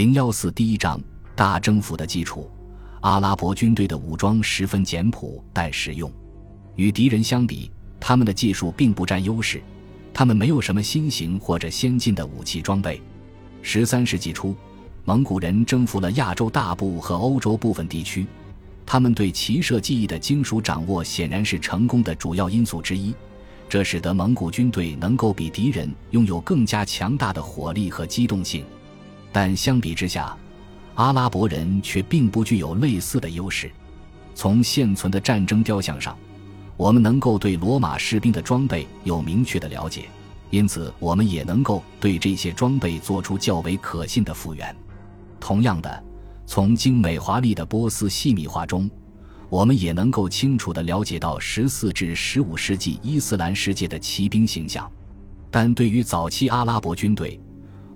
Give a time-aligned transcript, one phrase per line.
[0.00, 0.98] 零幺四第一章
[1.36, 2.50] 大征服的基础。
[3.02, 6.10] 阿拉伯军队的武装十分简朴但实用，
[6.74, 9.62] 与敌人相比，他们的技术并不占优势，
[10.14, 12.98] 他们没有什么新型或者先进的武器装备。
[13.60, 14.56] 十三世纪初，
[15.04, 18.26] 蒙古人征服了亚洲大部和欧洲部分地区，
[18.86, 23.14] 他们对骑射技艺的精熟掌握显然是成功的主要因素之一，
[23.68, 28.64] 这使得蒙古军队能够比敌人拥有更加强大的火力和机动性。
[29.32, 30.36] 但相比之下，
[30.94, 33.70] 阿拉伯人却并不具有类似的优势。
[34.34, 36.16] 从现存的战争雕像上，
[36.76, 40.06] 我们能够对罗马士兵的装备有明确的了解，
[40.50, 44.74] 因此我们也能够对这些装备做出较为可信的复原。
[45.38, 46.04] 同样的，
[46.46, 48.90] 从精美华丽的波斯细密画中，
[49.48, 54.90] 我们也能够清楚地了解到十四至十五世纪伊斯兰世界的骑兵形象。
[55.50, 57.38] 但对于早期阿拉伯军队，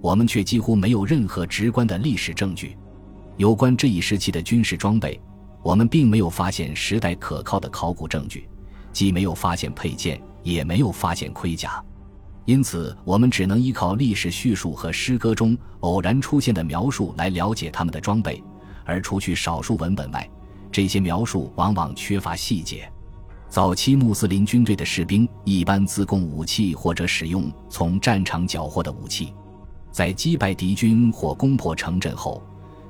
[0.05, 2.77] 我们却几乎没有任何直观的历史证据。
[3.39, 5.19] 有关这一时期的军事装备，
[5.63, 8.47] 我们并没有发现时代可靠的考古证据，
[8.93, 11.83] 既没有发现佩剑，也没有发现盔甲，
[12.45, 18.45] 因此我们只能依靠历史叙述和诗歌中偶然出现的描述来了解他们的装备。
[18.85, 20.29] 而除去少数文本外，
[20.71, 22.87] 这些描述往往缺乏细节。
[23.49, 29.33] 早期穆斯林军队的士兵一般自贡武器或者使用从战场缴获的武器，
[29.95, 32.43] 在击败敌军或攻破城镇后。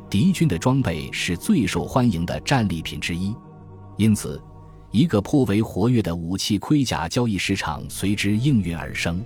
[0.09, 3.35] 敌军的装备是最受欢迎的战利品之一，
[3.99, 4.41] 因此，
[4.91, 9.23] 一个颇为活跃的武器盔甲交易市场随之应运而生。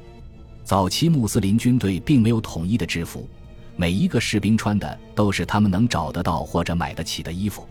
[0.65, 3.29] 早期穆斯林军队并没有统一的制服，
[3.77, 7.65] 每一个士兵穿的都是他们能找得到或者买得起的衣服。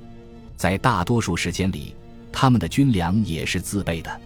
[0.55, 1.93] 在大多数时间里，
[2.31, 4.21] 他们的军粮也是自备的。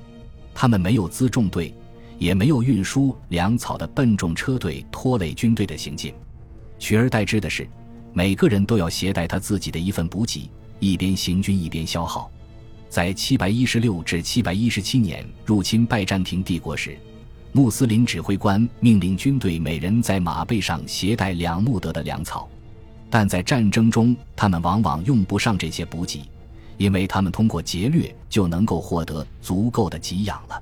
[0.53, 1.73] 他们没有辎重队，
[2.21, 6.13] 也没有运输粮草的笨重车队拖累军队的行进，
[6.77, 7.67] 取而代之的是。
[8.13, 10.47] 每个人都要携带他自己的一份补给，
[10.79, 12.29] 一边行军一边消耗。
[12.89, 16.95] 在七百一十六至七百一十七年入侵拜占庭帝国时，
[17.53, 22.47] 穆斯林指挥官命令军队每人在马背上携带两木德的粮草，
[23.09, 26.21] 但在战争中，他们往往用不上这些补给，
[26.77, 30.61] 因为他们通过劫掠就能够获得足够的给养了。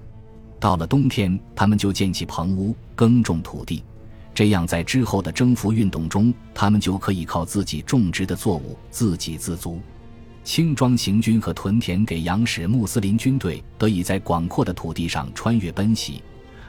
[0.60, 3.84] 到了冬天，他们就建起棚屋，耕种土地。
[4.34, 9.82] 这样，在之后的征服运动中，他们就可以靠自己种植的作物自给自足。
[10.44, 16.24] 轻装行军和屯田给养使穆斯林军队得以在广阔的土地上穿越奔袭，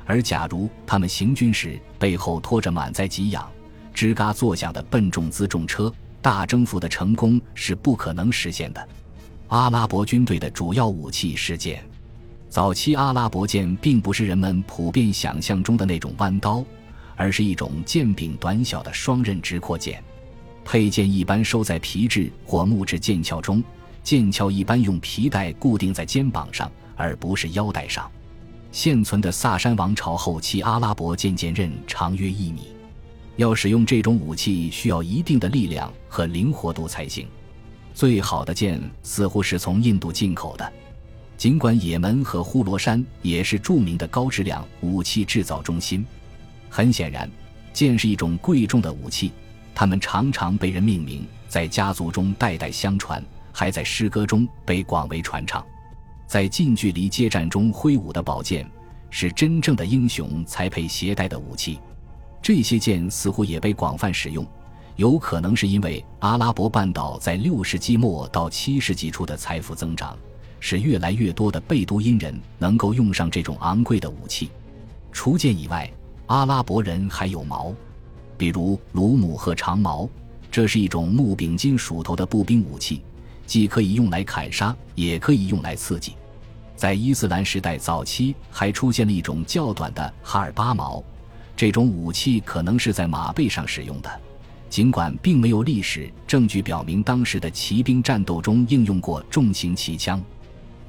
[0.04, 3.48] 而假如他们行军时背后拖着满载给养、
[3.94, 8.88] 吱嘎作响的笨重辎重车，大征服的成功是不可能实现的。
[9.48, 11.82] 阿拉伯军队的主要武器是剑。
[12.50, 16.62] 早期阿拉伯剑并不是人们普遍想象中的那种弯刀。
[17.16, 20.02] 而是一种剑柄短小的双刃直阔剑，
[20.64, 23.62] 佩剑一般收在皮质或木质剑鞘中，
[24.02, 28.10] 剑鞘一般用皮带固定在肩膀上，而不是腰带上。
[28.72, 32.68] 现存的萨珊王朝后期阿拉伯剑剑刃长约一米，
[33.36, 37.28] 要使用这种武器需要一定的力量和灵活度才行。
[37.92, 40.72] 最好的剑似乎是从印度进口的，
[41.40, 46.04] 尽管也门和呼罗珊也是著名的高质量武器制造中心。
[46.68, 47.26] 很显然，
[47.72, 49.32] 剑是一种贵重的武器，
[49.74, 55.64] 它们常常被人命名，在家族中代代相传，还在诗歌中被广为传唱。
[56.26, 58.70] 在近距离接战中挥舞的宝剑，
[59.08, 61.80] 是真正的英雄才配携带的武器。
[62.42, 64.46] 这些剑似乎也被广泛使用，
[64.96, 70.14] 有可能是因为阿拉伯半岛在六世纪末到七世纪初的财富增长，
[70.60, 74.50] 使越来越多的贝都因人能够用上这种昂贵的武器。
[75.10, 75.90] 除剑以外，
[76.26, 77.74] 阿拉伯人还有矛，
[78.38, 80.08] 比如鲁姆赫长矛，
[80.50, 83.02] 这是一种木柄金属头的步兵武器，
[83.46, 86.14] 既可以用来砍杀，也可以用来刺激。
[86.76, 91.02] 在伊斯兰时代早期，还出现了一种较短的哈尔巴矛，
[91.56, 94.20] 这种武器可能是在马背上使用的，
[94.70, 100.22] 尽管并没有历史证据表明当时的骑兵战斗中应用过重型骑枪。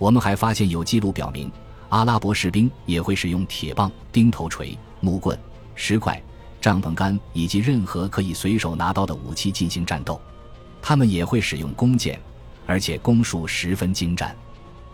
[0.02, 1.52] 我们还发现有记录表明，
[1.90, 4.76] 阿拉伯士兵也会使用铁棒、钉头锤。
[5.00, 5.38] 木棍、
[5.76, 6.20] 石块、
[6.60, 10.20] 帐篷杆以及任何可以随手拿到的武器进行战斗，
[10.82, 12.20] 他们也会使用弓箭，
[12.66, 14.36] 而且弓术十分精湛。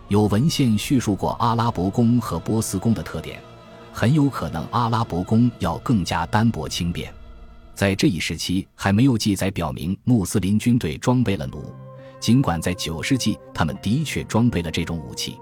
[0.08, 3.40] 有文献叙述过阿拉伯弓和波斯弓的特点，
[3.90, 7.10] 很有可能阿拉伯弓要更加单薄轻便。
[7.74, 11.74] 在这一时期，还没有记载表明穆斯林军队装备了弩，
[12.20, 15.38] 尽管在九世纪他们的确装备了这种武器。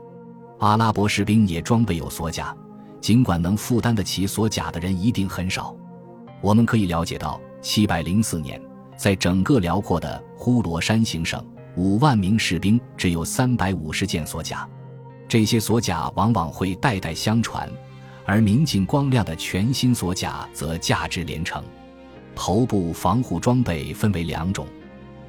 [0.59, 2.57] 阿拉伯士兵也装备有锁甲。
[2.99, 5.77] 尽管能负担得起锁甲的人一定很少，
[6.41, 8.61] 我们可以了解到，七百零四年，
[8.97, 11.41] 在整个辽阔的呼罗山行省，
[11.77, 14.69] 五万名士兵只有三百五十件锁甲，
[15.29, 17.71] 这些锁甲往往会代代相传，
[18.25, 21.63] 而明净光亮的全新锁甲则价值连城。
[22.35, 24.67] 头部防护装备分为两种，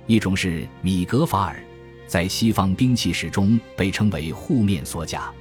[0.07, 1.63] 一种是米格法尔，
[2.07, 5.31] 在西方兵器史中被称为护面锁甲，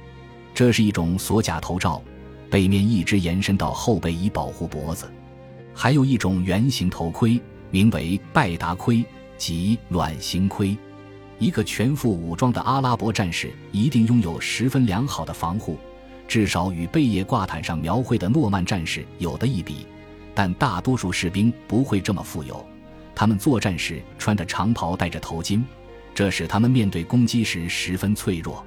[0.53, 2.01] 这是一种锁甲头罩，
[2.49, 5.07] 背面一直延伸到后背以保护脖子；
[5.73, 7.41] 还有一种圆形头盔。
[7.69, 9.03] 名为拜达盔
[9.37, 10.77] 及卵形盔，
[11.37, 15.77] 一个全副武装的阿拉伯战士一定拥有十分良好的防护，
[16.29, 19.85] 至少与贝叶挂毯上描绘的诺曼战士有的一比。
[20.33, 22.65] 但大多数士兵不会这么富有，
[23.17, 25.63] 他们作战时穿着长袍，戴着头巾，
[26.13, 28.63] 这使他们面对攻击时十分脆弱。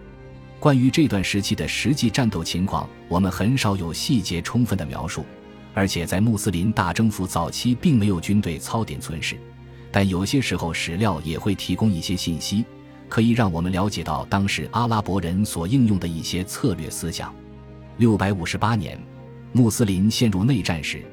[0.58, 5.24] 关于这段时期的实际战斗情况，我们很少有细节充分的描述。
[5.72, 9.36] 而且在穆斯林大征服早期，并没有军队操点存世，
[9.92, 12.64] 但有些时候史料也会提供一些信息，
[13.08, 17.32] 可以让我们了解到当时阿拉伯人所应用的一些策略思想。
[17.98, 19.00] 六百五十八年，
[19.52, 21.04] 穆斯林陷入内战时，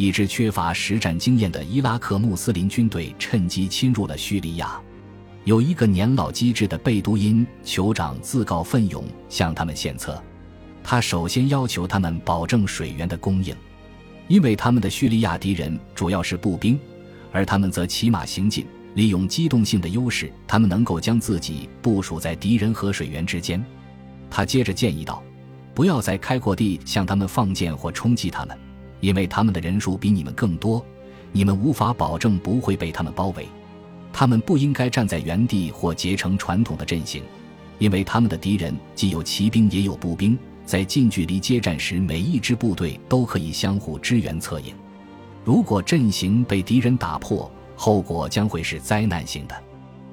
[0.00, 4.80] 一支缺乏实战经验的伊拉克穆斯林军队趁机侵入了叙利亚。
[5.44, 10.18] 有一个年老机智的贝都因酋长自告奋勇向他们献策，
[10.82, 13.54] 他首先要求他们保证水源的供应。
[14.26, 16.80] 因为他们的叙利亚敌人主要是步兵，
[17.30, 18.64] 而他们则骑马行进，
[18.94, 23.62] 利用机动性的优势，他们能够将自己部署在敌人和水源之间。
[24.30, 25.22] 他接着建议道
[25.76, 28.58] ：“不要在开阔地向他们放箭或冲击他们，
[29.00, 30.84] 因为他们的人数比你们更多，
[31.32, 33.48] 你们无法保证不会被他们包围。
[34.12, 37.22] 他们不应该站在原地或结成传统的阵型，
[37.78, 44.72] 因为他们的敌人既有骑兵也有步兵。”在近距离接战时，每一支部队都可以相互支援策应。
[45.44, 49.64] 如果阵型被敌人打破，后果将会是灾难性的。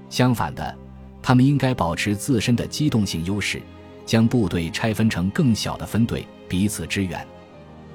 [0.09, 0.75] 相反的，
[1.21, 3.61] 他们应该保持自身的机动性优势，
[4.03, 7.23] 将部队拆分成更小的分队，彼此支援。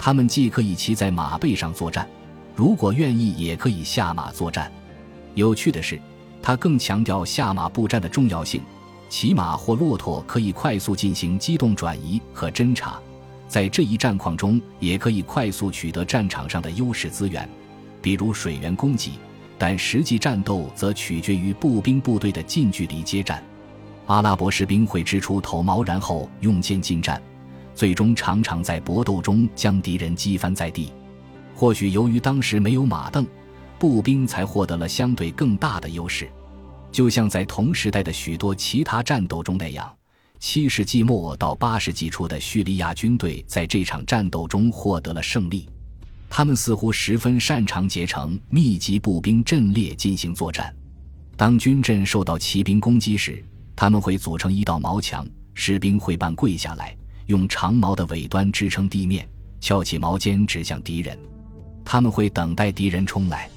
[0.05, 2.05] 他们既可以骑在马背上作战，
[2.57, 4.69] 如果愿意，也可以下马作战。
[5.37, 5.97] 有趣的是，
[6.43, 8.61] 他更强调下马步战的重要性。
[9.09, 12.99] 骑马或骆驼可以快速进行机动转移和侦察，
[13.47, 17.49] 在这一战况中，也可以快速取得战场上的优势资源，
[18.01, 19.13] 比如水源供给。
[19.57, 23.41] 但实际战斗则取决于步兵部队的近距离接战。
[24.07, 27.23] 阿拉伯士兵会支出头毛，然后用剑近战，
[27.75, 30.93] 最终常常在搏斗中将敌人击翻在地。
[31.55, 33.27] 或许由于当时没有马镫，
[33.79, 36.31] 步兵才获得了相对更大的优势。
[36.91, 39.91] 就像在同时代的许多其他战斗中那样，
[40.39, 45.69] 七世纪末到八世纪初的叙利亚军队在这场战斗中获得了胜利。
[46.29, 50.75] 他们似乎十分擅长结成密集步兵阵列进行作战。
[51.37, 53.43] 当军阵受到骑兵攻击时，
[53.77, 56.97] 他们会组成一道毛墙，士兵会半跪下来，
[57.27, 59.29] 用长矛的尾端支撑地面，
[59.61, 61.19] 翘起矛尖指向敌人。
[61.85, 63.49] 他们会等待敌人冲来，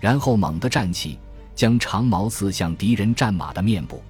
[0.00, 1.18] 然后猛地站起。
[1.54, 4.00] 将长矛刺向敌人战马的面部。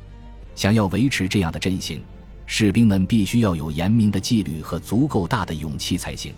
[0.55, 2.03] 想要维持这样的阵型，
[2.45, 6.35] 士兵们必须要有严明的纪律和足够大的勇气才行。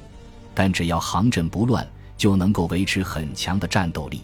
[0.54, 1.84] 但只要行阵不乱，
[2.16, 4.22] 就能够维持很强的战斗力。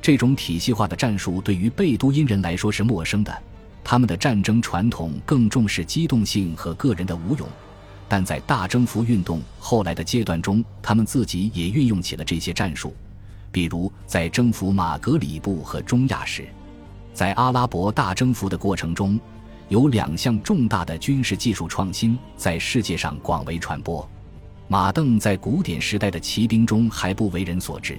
[0.00, 3.42] 这种体系化的战术对于贝都因人来说是陌生的，
[3.84, 7.46] 他们的战争传统更重视机动性和个人的武勇。
[8.08, 12.94] 但在大征服运动后来的阶段中，他们自己也运用起了这些战术。
[13.52, 16.46] 比如，在征服马格里布和中亚时，
[17.12, 19.18] 在阿拉伯大征服的过程中，
[19.68, 24.08] 有两项重大的军事技术创新在世界上广为传播。
[24.66, 27.98] 马镫在古典时代的骑兵中还不为人所知。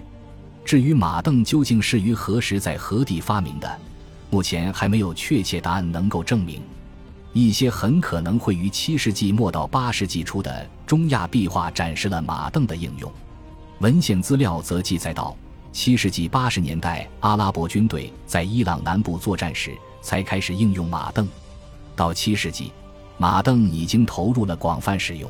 [0.63, 3.79] 至于马镫究竟是于何时在何地发明的，
[4.29, 6.61] 目前还没有确切答案能够证明。
[7.33, 13.11] 一些很可能会于七世纪末到八世纪初的中亚壁画展示了马镫的应用。
[13.79, 15.35] 文献资料则记载到。
[15.73, 21.27] 七世纪八十年代，阿拉伯军队在伊朗南部作战时才开始应用马镫。
[21.97, 22.71] 到七世纪，
[23.17, 25.29] 马镫已经投入了广泛使用。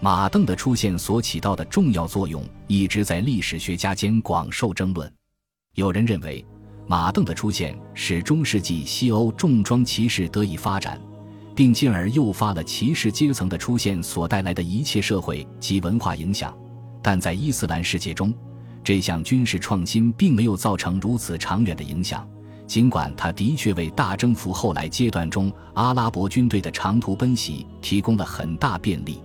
[0.00, 5.08] 马镫的出现所起到的重要作用，一直在历史学家间广受争论。
[5.74, 6.44] 有人认为，
[6.88, 10.98] 马镫的出现使中世纪西欧重装骑士得以发展，
[11.54, 16.56] 并进而诱发了骑士阶层的出现所带来的一切社会及文化影响。
[17.02, 18.32] 但在伊斯兰世界中，
[18.82, 22.26] 这项军事创新并没有造成如此长远的影响，
[22.66, 29.20] 尽管它的确为大征服后来阶段中阿拉伯军队的长途奔袭提供了很大便利。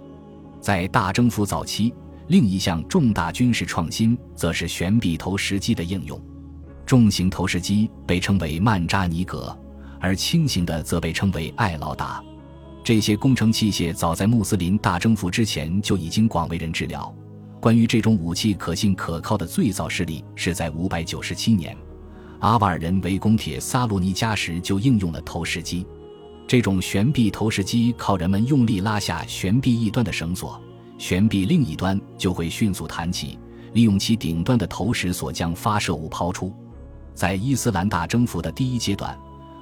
[0.59, 1.93] 在大征服早期，
[2.27, 6.21] 另一项重大军事创新则是悬臂投石机的应用。
[6.85, 9.57] 重型投石机被称为曼扎尼格，
[9.99, 12.23] 而轻型的则被称为艾劳达。
[12.83, 17.13] 这些工程器械早在穆斯林大征服之前就已经广为人知了。
[17.61, 21.77] 关于这种武器可信可靠的最早事例是在597年，
[22.39, 25.87] 阿瓦尔人围攻铁萨罗尼加时就应用了投石机。
[26.45, 30.61] 这种悬臂投石机靠人们用力拉下悬臂一端的绳索，
[30.97, 33.39] 悬臂另一端就会迅速弹起，
[33.71, 36.53] 利用其顶端的投石所将发射物抛出。
[37.13, 39.17] 在伊斯兰大征服的第一阶段，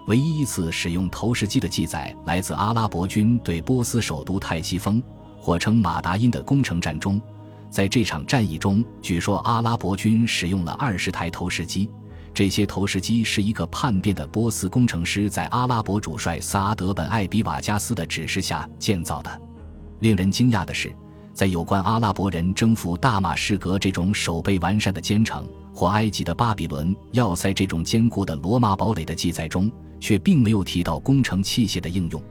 [0.08, 5.02] 唯一一次使用投石机的记载来自阿拉伯军对波斯首都泰西峰
[5.40, 7.22] （或称马达因）的攻城战中。
[7.70, 11.90] 在这场战役中，据说阿拉伯军使用了二十台投石机。
[12.34, 19.42] 这些投石机是一个叛变的波斯工程师在阿拉伯主帅萨阿德本艾比瓦加斯的指示下建造的。
[20.00, 20.96] 令人惊讶的是，
[21.34, 25.46] 在有关阿拉伯人征服大马士革这种守备完善的坚城。
[25.74, 32.22] 或埃及的巴比伦要塞这种坚固的罗马堡垒的记载中，却并没有提到工程器械的应用。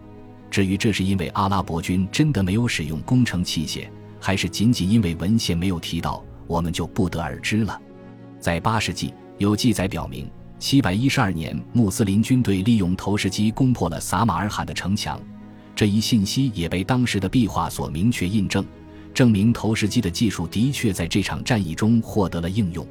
[0.51, 3.89] 至于这是因为阿拉伯军真的没有使用工程器械，
[4.21, 7.81] 还是仅仅因为文献没有提到，我们就不得而知了。
[8.39, 10.29] 在八世纪，有记载表明，
[10.59, 15.21] 七百一十二年，穆斯林军队利用投石机攻破了撒马尔罕的城墙。
[15.75, 18.65] 这一信息也被当时的壁画所明确印证，
[19.15, 22.87] 证明投石机的技术的确在这场战役中获得了应用。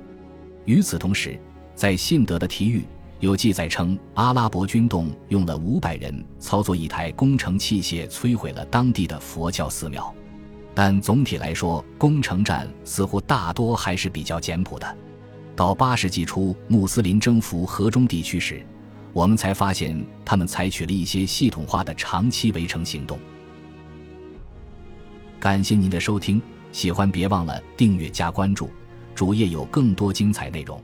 [0.65, 1.39] 与此同时，
[1.75, 2.83] 在信德的体育
[3.19, 10.13] 有记载称，阿拉伯军动用了五百人操作一台工程器械，摧毁了当地的佛教寺庙。
[10.75, 14.97] 但总体来说，攻城战似乎大多还是比较简朴的。
[15.55, 18.65] 到八世纪初，穆斯林征服河中地区时，
[19.11, 23.19] 我们才发现他们采取了一些系统化的长期围城行动。
[25.37, 28.69] 感谢您的收听，喜欢别忘了订阅加关注。
[29.19, 30.81] 主页有更多精彩内容。